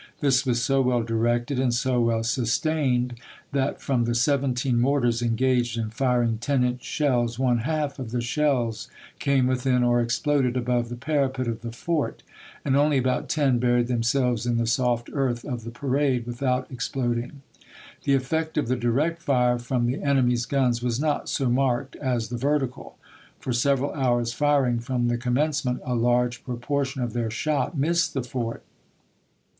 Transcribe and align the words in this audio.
This 0.19 0.47
was 0.47 0.63
so 0.63 0.81
well 0.81 1.03
directed, 1.03 1.59
and 1.59 1.71
so 1.71 2.01
well 2.01 2.23
sustained, 2.23 3.13
that 3.51 3.79
from 3.83 4.05
the 4.05 4.15
seventeen 4.15 4.79
mortars 4.79 5.21
engaged 5.21 5.77
in 5.77 5.91
firing 5.91 6.39
ten 6.39 6.63
inch 6.63 6.83
shells 6.83 7.37
one 7.37 7.59
half 7.59 7.99
of 7.99 8.09
the 8.09 8.19
shells 8.19 8.87
came 9.19 9.45
within 9.45 9.83
or 9.83 10.01
exploded 10.01 10.57
above 10.57 10.89
the 10.89 10.95
parapet 10.95 11.47
of 11.47 11.61
the 11.61 11.71
fort, 11.71 12.23
and 12.65 12.75
only 12.75 12.97
about 12.97 13.29
ten 13.29 13.59
buried 13.59 13.85
themselves 13.85 14.47
in 14.47 14.57
the 14.57 14.65
soft 14.65 15.07
earth 15.13 15.45
of 15.45 15.63
the 15.63 15.69
parade 15.69 16.25
without 16.25 16.65
ex 16.71 16.89
ploding... 16.89 17.33
The 18.03 18.15
effect 18.15 18.57
of 18.57 18.67
the 18.69 18.75
direct 18.75 19.21
fire 19.21 19.59
from 19.59 19.85
the 19.85 20.01
enemy's 20.01 20.47
guns 20.47 20.81
was 20.81 20.99
not 20.99 21.29
so 21.29 21.47
marked 21.47 21.95
as 21.97 22.29
the 22.29 22.37
vertical. 22.37 22.97
For 23.37 23.53
several 23.53 23.93
hours' 23.93 24.33
firing 24.33 24.79
from 24.79 25.09
the 25.09 25.17
commencement, 25.19 25.79
a 25.85 25.93
large 25.93 26.43
proportion 26.43 27.03
of 27.03 27.13
their 27.13 27.29
shot 27.29 27.77
missed 27.77 28.15
the 28.15 28.23
fort. 28.23 28.63